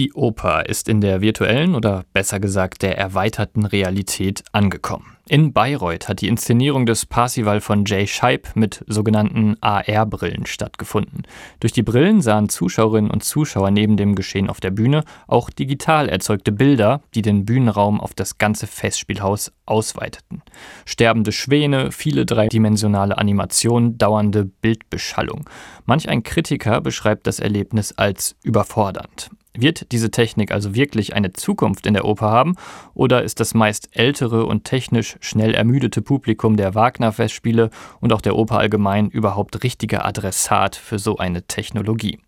[0.00, 5.18] Die Oper ist in der virtuellen oder besser gesagt der erweiterten Realität angekommen.
[5.28, 11.24] In Bayreuth hat die Inszenierung des Parsival von Jay Scheib mit sogenannten AR-Brillen stattgefunden.
[11.60, 16.08] Durch die Brillen sahen Zuschauerinnen und Zuschauer neben dem Geschehen auf der Bühne auch digital
[16.08, 20.40] erzeugte Bilder, die den Bühnenraum auf das ganze Festspielhaus ausweiteten.
[20.86, 25.44] Sterbende Schwäne, viele dreidimensionale Animationen, dauernde Bildbeschallung.
[25.84, 29.30] Manch ein Kritiker beschreibt das Erlebnis als überfordernd.
[29.54, 32.54] Wird diese Technik also wirklich eine Zukunft in der Oper haben
[32.94, 37.70] oder ist das meist ältere und technisch schnell ermüdete Publikum der Wagner-Festspiele
[38.00, 42.20] und auch der Oper allgemein überhaupt richtiger Adressat für so eine Technologie?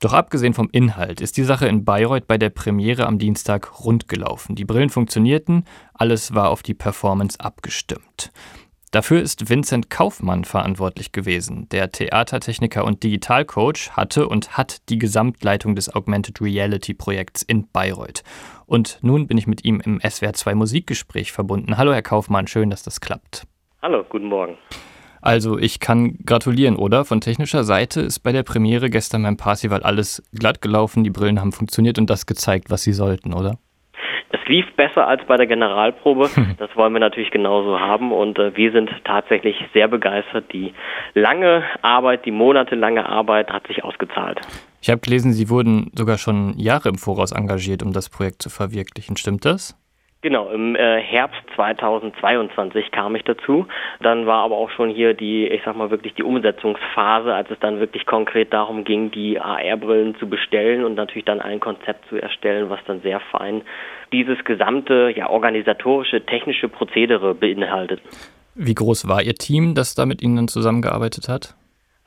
[0.00, 4.06] Doch abgesehen vom Inhalt ist die Sache in Bayreuth bei der Premiere am Dienstag rund
[4.06, 4.54] gelaufen.
[4.54, 8.30] Die Brillen funktionierten, alles war auf die Performance abgestimmt.
[8.90, 11.68] Dafür ist Vincent Kaufmann verantwortlich gewesen.
[11.68, 18.22] Der Theatertechniker und Digitalcoach hatte und hat die Gesamtleitung des Augmented Reality Projekts in Bayreuth.
[18.64, 21.76] Und nun bin ich mit ihm im SWR2 Musikgespräch verbunden.
[21.76, 23.46] Hallo Herr Kaufmann, schön, dass das klappt.
[23.82, 24.56] Hallo, guten Morgen.
[25.20, 27.04] Also ich kann gratulieren, oder?
[27.04, 31.40] Von technischer Seite ist bei der Premiere gestern beim Parsival alles glatt gelaufen, die Brillen
[31.40, 33.58] haben funktioniert und das gezeigt, was sie sollten, oder?
[34.30, 36.30] Es lief besser als bei der Generalprobe.
[36.58, 40.52] Das wollen wir natürlich genauso haben und äh, wir sind tatsächlich sehr begeistert.
[40.52, 40.74] Die
[41.14, 44.40] lange Arbeit, die monatelange Arbeit hat sich ausgezahlt.
[44.80, 48.50] Ich habe gelesen, Sie wurden sogar schon Jahre im Voraus engagiert, um das Projekt zu
[48.50, 49.16] verwirklichen.
[49.16, 49.76] Stimmt das?
[50.20, 53.66] Genau, im äh, Herbst 2022 kam ich dazu.
[54.00, 57.60] Dann war aber auch schon hier die, ich sag mal wirklich die Umsetzungsphase, als es
[57.60, 62.16] dann wirklich konkret darum ging, die AR-Brillen zu bestellen und natürlich dann ein Konzept zu
[62.16, 63.62] erstellen, was dann sehr fein
[64.12, 68.00] dieses gesamte ja organisatorische, technische Prozedere beinhaltet.
[68.56, 71.54] Wie groß war Ihr Team, das da mit Ihnen zusammengearbeitet hat?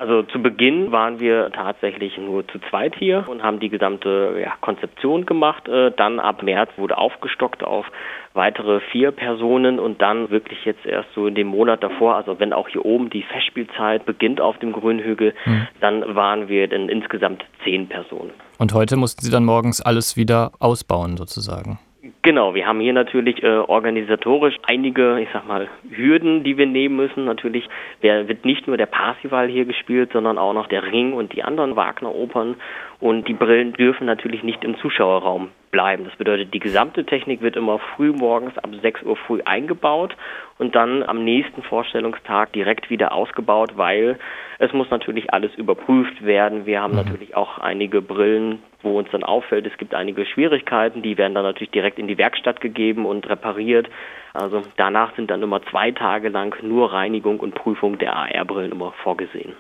[0.02, 4.54] Also zu Beginn waren wir tatsächlich nur zu zweit hier und haben die gesamte ja,
[4.60, 5.68] Konzeption gemacht.
[5.68, 7.86] Äh, dann ab März wurde aufgestockt auf
[8.34, 12.52] weitere vier Personen und dann wirklich jetzt erst so in dem Monat davor, also wenn
[12.52, 15.68] auch hier oben die Festspielzeit beginnt auf dem Grünhügel, mhm.
[15.82, 18.32] dann waren wir dann insgesamt zehn Personen.
[18.58, 21.78] Und heute mussten Sie dann morgens alles wieder ausbauen sozusagen?
[22.24, 26.96] Genau, wir haben hier natürlich äh, organisatorisch einige, ich sag mal, Hürden, die wir nehmen
[26.96, 27.26] müssen.
[27.26, 27.68] Natürlich
[28.02, 31.76] wird nicht nur der Parsival hier gespielt, sondern auch noch der Ring und die anderen
[31.76, 32.58] Wagner-Opern.
[33.00, 36.06] Und die Brillen dürfen natürlich nicht im Zuschauerraum bleiben.
[36.06, 40.16] Das bedeutet, die gesamte Technik wird immer früh morgens ab 6 Uhr früh eingebaut
[40.58, 44.20] und dann am nächsten Vorstellungstag direkt wieder ausgebaut, weil
[44.60, 46.66] es muss natürlich alles überprüft werden.
[46.66, 46.98] Wir haben mhm.
[46.98, 51.44] natürlich auch einige Brillen, wo uns dann auffällt, es gibt einige Schwierigkeiten, die werden dann
[51.44, 53.90] natürlich direkt in die Werkstatt gegeben und repariert.
[54.34, 58.94] Also danach sind dann immer zwei Tage lang nur Reinigung und Prüfung der AR-Brillen immer
[59.04, 59.54] vorgesehen.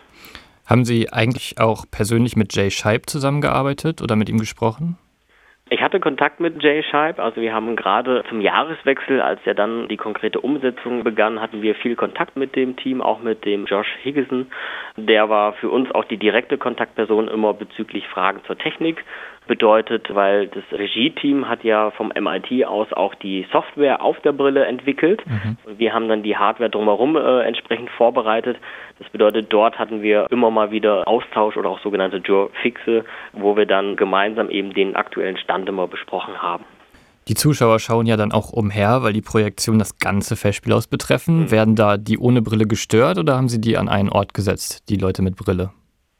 [0.65, 4.97] Haben Sie eigentlich auch persönlich mit Jay Scheib zusammengearbeitet oder mit ihm gesprochen?
[5.73, 9.87] Ich hatte Kontakt mit Jay Scheib, also wir haben gerade zum Jahreswechsel, als er dann
[9.87, 13.87] die konkrete Umsetzung begann, hatten wir viel Kontakt mit dem Team, auch mit dem Josh
[14.03, 14.51] Higgison.
[14.97, 19.05] Der war für uns auch die direkte Kontaktperson immer bezüglich Fragen zur Technik
[19.47, 24.65] bedeutet, weil das Regie-Team hat ja vom MIT aus auch die Software auf der Brille
[24.65, 25.57] entwickelt mhm.
[25.65, 28.57] und wir haben dann die Hardware drumherum äh, entsprechend vorbereitet.
[28.99, 33.03] Das bedeutet, dort hatten wir immer mal wieder Austausch oder auch sogenannte Jour-Fixe,
[33.33, 36.63] wo wir dann gemeinsam eben den aktuellen Stand immer besprochen haben.
[37.27, 41.41] Die Zuschauer schauen ja dann auch umher, weil die Projektionen das ganze Festspielhaus betreffen.
[41.41, 41.51] Mhm.
[41.51, 44.97] Werden da die ohne Brille gestört oder haben Sie die an einen Ort gesetzt, die
[44.97, 45.71] Leute mit Brille?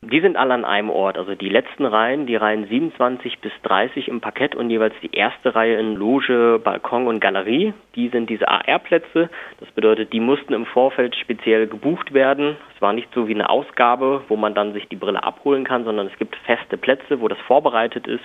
[0.03, 1.16] Die sind alle an einem Ort.
[1.16, 5.53] Also die letzten Reihen, die Reihen 27 bis 30 im Parkett und jeweils die erste
[5.53, 9.29] Reihe in Loge, Balkon und Galerie, die sind diese AR-Plätze.
[9.59, 12.57] Das bedeutet, die mussten im Vorfeld speziell gebucht werden.
[12.75, 15.84] Es war nicht so wie eine Ausgabe, wo man dann sich die Brille abholen kann,
[15.84, 18.23] sondern es gibt feste Plätze, wo das vorbereitet ist.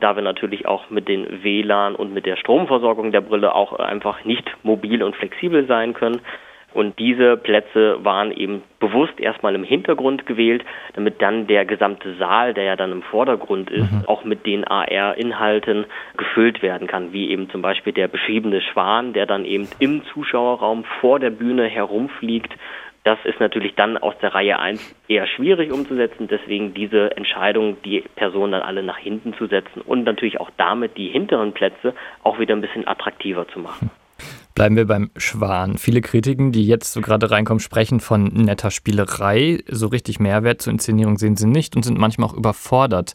[0.00, 4.24] Da wir natürlich auch mit den WLAN und mit der Stromversorgung der Brille auch einfach
[4.24, 6.22] nicht mobil und flexibel sein können,
[6.74, 10.64] und diese Plätze waren eben bewusst erstmal im Hintergrund gewählt,
[10.94, 14.04] damit dann der gesamte Saal, der ja dann im Vordergrund ist, mhm.
[14.06, 15.86] auch mit den AR-Inhalten
[16.16, 20.84] gefüllt werden kann, wie eben zum Beispiel der beschriebene Schwan, der dann eben im Zuschauerraum
[21.00, 22.54] vor der Bühne herumfliegt.
[23.02, 28.04] Das ist natürlich dann aus der Reihe 1 eher schwierig umzusetzen, deswegen diese Entscheidung, die
[28.16, 32.38] Personen dann alle nach hinten zu setzen und natürlich auch damit die hinteren Plätze auch
[32.38, 33.90] wieder ein bisschen attraktiver zu machen.
[34.58, 35.78] Bleiben wir beim Schwan.
[35.78, 39.62] Viele Kritiken, die jetzt so gerade reinkommen, sprechen von netter Spielerei.
[39.70, 43.14] So richtig Mehrwert zur Inszenierung sehen sie nicht und sind manchmal auch überfordert.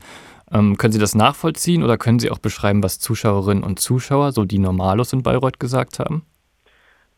[0.54, 4.46] Ähm, können Sie das nachvollziehen oder können Sie auch beschreiben, was Zuschauerinnen und Zuschauer, so
[4.46, 6.24] die Normalos in Bayreuth, gesagt haben?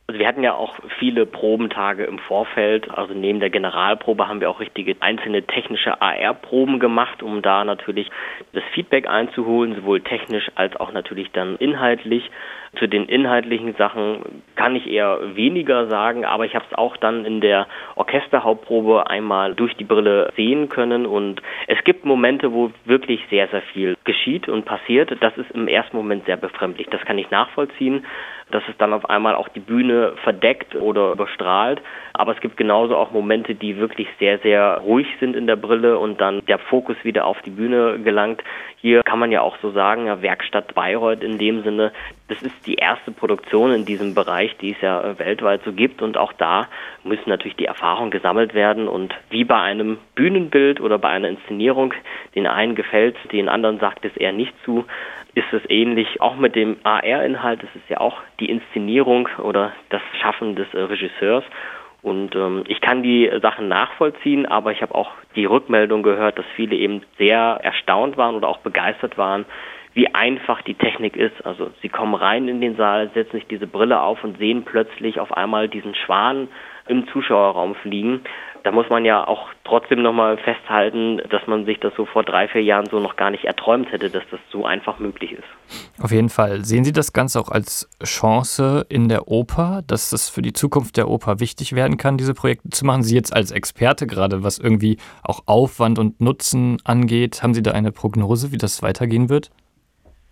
[0.07, 2.91] Also wir hatten ja auch viele Probentage im Vorfeld.
[2.95, 8.11] Also neben der Generalprobe haben wir auch richtige einzelne technische AR-Proben gemacht, um da natürlich
[8.53, 12.29] das Feedback einzuholen, sowohl technisch als auch natürlich dann inhaltlich.
[12.77, 17.25] Zu den inhaltlichen Sachen kann ich eher weniger sagen, aber ich habe es auch dann
[17.25, 23.21] in der Orchesterhauptprobe einmal durch die Brille sehen können und es gibt Momente, wo wirklich
[23.31, 25.15] sehr, sehr viel geschieht und passiert.
[25.21, 26.87] Das ist im ersten Moment sehr befremdlich.
[26.91, 28.05] Das kann ich nachvollziehen
[28.51, 31.81] dass es dann auf einmal auch die Bühne verdeckt oder überstrahlt.
[32.13, 35.97] Aber es gibt genauso auch Momente, die wirklich sehr, sehr ruhig sind in der Brille
[35.97, 38.43] und dann der Fokus wieder auf die Bühne gelangt.
[38.77, 41.91] Hier kann man ja auch so sagen, ja, Werkstatt Bayreuth in dem Sinne,
[42.27, 46.17] das ist die erste Produktion in diesem Bereich, die es ja weltweit so gibt und
[46.17, 46.67] auch da
[47.03, 51.93] müssen natürlich die Erfahrungen gesammelt werden und wie bei einem Bühnenbild oder bei einer Inszenierung,
[52.35, 54.85] den einen gefällt, den anderen sagt es eher nicht zu,
[55.35, 57.61] ist es ähnlich auch mit dem AR-Inhalt.
[57.61, 61.43] Es ist ja auch die Inszenierung oder das Schaffen des äh, Regisseurs.
[62.01, 66.45] Und ähm, ich kann die Sachen nachvollziehen, aber ich habe auch die Rückmeldung gehört, dass
[66.55, 69.45] viele eben sehr erstaunt waren oder auch begeistert waren,
[69.93, 71.45] wie einfach die Technik ist.
[71.45, 75.19] Also sie kommen rein in den Saal, setzen sich diese Brille auf und sehen plötzlich
[75.19, 76.47] auf einmal diesen Schwan
[76.87, 78.21] im Zuschauerraum fliegen
[78.65, 82.47] da muss man ja auch trotzdem nochmal festhalten, dass man sich das so vor drei,
[82.47, 86.01] vier Jahren so noch gar nicht erträumt hätte, dass das so einfach möglich ist.
[86.01, 86.65] Auf jeden Fall.
[86.65, 90.97] Sehen Sie das Ganze auch als Chance in der Oper, dass das für die Zukunft
[90.97, 93.03] der Oper wichtig werden kann, diese Projekte zu machen?
[93.03, 97.71] Sie jetzt als Experte gerade, was irgendwie auch Aufwand und Nutzen angeht, haben Sie da
[97.71, 99.51] eine Prognose, wie das weitergehen wird?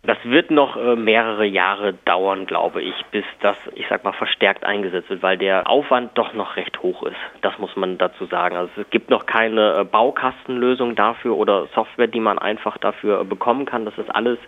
[0.05, 4.65] Das wird noch äh, mehrere Jahre dauern, glaube ich, bis das, ich sag mal, verstärkt
[4.65, 7.15] eingesetzt wird, weil der Aufwand doch noch recht hoch ist.
[7.39, 8.57] Das muss man dazu sagen.
[8.57, 13.23] Also es gibt noch keine äh, Baukastenlösung dafür oder Software, die man einfach dafür äh,
[13.23, 13.85] bekommen kann.
[13.85, 14.39] Das ist alles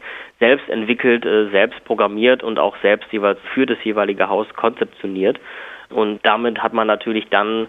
[0.41, 5.39] selbst entwickelt, selbst programmiert und auch selbst jeweils für das jeweilige Haus konzeptioniert.
[5.89, 7.67] Und damit hat man natürlich dann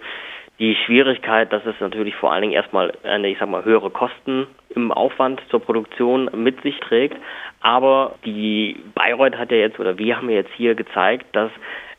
[0.58, 4.46] die Schwierigkeit, dass es natürlich vor allen Dingen erstmal eine, ich sag mal, höhere Kosten
[4.70, 7.16] im Aufwand zur Produktion mit sich trägt.
[7.60, 11.50] Aber die Bayreuth hat ja jetzt, oder wir haben ja jetzt hier gezeigt, dass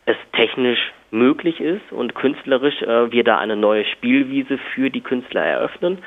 [0.06, 0.80] es technisch
[1.12, 6.00] möglich ist und künstlerisch äh, wir da eine neue Spielwiese für die Künstler eröffnen.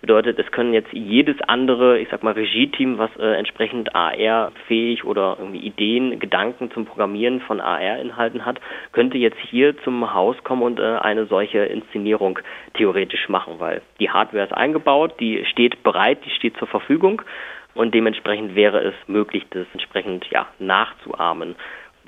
[0.00, 5.36] Bedeutet, es können jetzt jedes andere, ich sag mal, Regie-Team, was äh, entsprechend AR-fähig oder
[5.40, 8.60] irgendwie Ideen, Gedanken zum Programmieren von AR-Inhalten hat,
[8.92, 12.38] könnte jetzt hier zum Haus kommen und äh, eine solche Inszenierung
[12.74, 17.22] theoretisch machen, weil die Hardware ist eingebaut, die steht bereit, die steht zur Verfügung
[17.74, 21.56] und dementsprechend wäre es möglich, das entsprechend ja, nachzuahmen.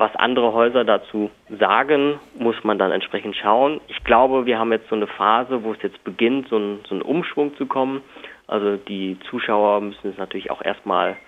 [0.01, 3.83] Was andere Häuser dazu sagen, muss man dann entsprechend schauen.
[3.89, 6.95] Ich glaube, wir haben jetzt so eine Phase, wo es jetzt beginnt, so ein, so
[6.95, 8.01] ein Umschwung zu kommen.
[8.47, 11.19] Also die Zuschauer müssen es natürlich auch erstmal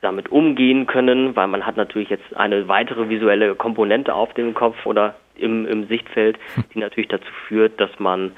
[0.00, 4.84] damit umgehen können, weil man hat natürlich jetzt eine weitere visuelle Komponente auf dem Kopf
[4.84, 6.40] oder im, im Sichtfeld,
[6.74, 8.32] die natürlich dazu führt, dass man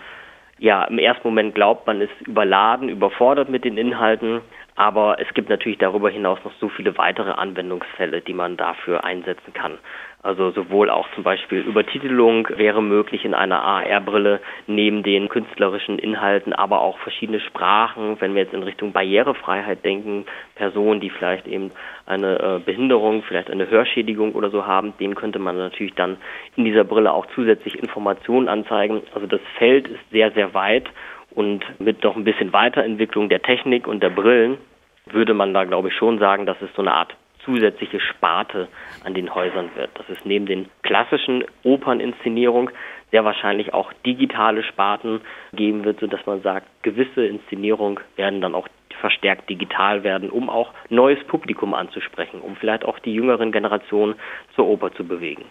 [0.58, 4.42] ja im ersten Moment glaubt, man ist überladen, überfordert mit den Inhalten,
[4.76, 9.52] aber es gibt natürlich darüber hinaus noch so viele weitere Anwendungsfälle, die man dafür einsetzen
[9.52, 9.78] kann.
[10.22, 16.52] Also sowohl auch zum Beispiel Übertitelung wäre möglich in einer AR-Brille neben den künstlerischen Inhalten,
[16.52, 20.26] aber auch verschiedene Sprachen, wenn wir jetzt in Richtung Barrierefreiheit denken,
[20.56, 21.70] Personen, die vielleicht eben
[22.04, 26.18] eine äh, Behinderung, vielleicht eine Hörschädigung oder so haben, denen könnte man natürlich dann
[26.54, 29.00] in dieser Brille auch zusätzlich Informationen anzeigen.
[29.14, 30.90] Also das Feld ist sehr, sehr weit
[31.32, 34.58] und mit noch ein bisschen Weiterentwicklung der Technik und der Brillen
[35.06, 38.68] würde man da, glaube ich, schon sagen, dass es so eine Art zusätzliche Sparte
[39.04, 39.90] an den Häusern wird.
[39.98, 42.70] Dass es neben den klassischen Operninszenierungen
[43.10, 45.20] sehr wahrscheinlich auch digitale Sparten
[45.52, 48.68] geben wird, sodass man sagt, gewisse Inszenierungen werden dann auch
[49.00, 54.14] verstärkt digital werden, um auch neues Publikum anzusprechen, um vielleicht auch die jüngeren Generationen
[54.54, 55.46] zur Oper zu bewegen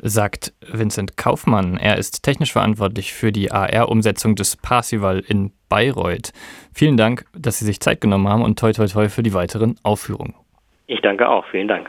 [0.00, 1.76] sagt Vincent Kaufmann.
[1.76, 6.32] Er ist technisch verantwortlich für die AR-Umsetzung des Parsival in Bayreuth.
[6.72, 9.76] Vielen Dank, dass Sie sich Zeit genommen haben und toi toi toi für die weiteren
[9.82, 10.34] Aufführungen.
[10.86, 11.44] Ich danke auch.
[11.50, 11.88] Vielen Dank.